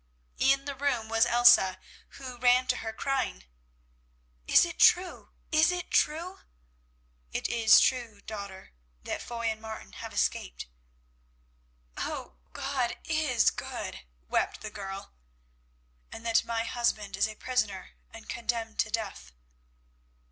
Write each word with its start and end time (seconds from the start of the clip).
In 0.39 0.65
the 0.65 0.73
room 0.73 1.09
was 1.09 1.27
Elsa, 1.27 1.79
who 2.17 2.37
ran 2.39 2.65
to 2.69 2.77
her 2.77 2.91
crying, 2.91 3.43
"Is 4.47 4.65
it 4.65 4.79
true? 4.79 5.29
Is 5.51 5.71
it 5.71 5.91
true?" 5.91 6.39
"It 7.31 7.47
is 7.47 7.79
true, 7.79 8.19
daughter, 8.19 8.71
that 9.03 9.21
Foy 9.21 9.45
and 9.51 9.61
Martin 9.61 9.93
have 9.93 10.11
escaped——" 10.11 10.65
"Oh! 11.97 12.37
God 12.51 12.97
is 13.05 13.51
good!" 13.51 13.99
wept 14.27 14.61
the 14.61 14.71
girl. 14.71 15.13
"And 16.11 16.25
that 16.25 16.45
my 16.45 16.63
husband 16.63 17.15
is 17.15 17.27
a 17.27 17.35
prisoner 17.35 17.91
and 18.09 18.27
condemned 18.27 18.79
to 18.79 18.89
death." 18.89 19.33